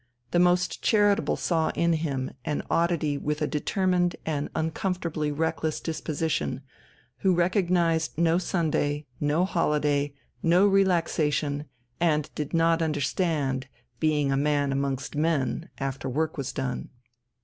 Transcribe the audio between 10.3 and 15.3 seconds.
no relaxation, and did not understand being a man amongst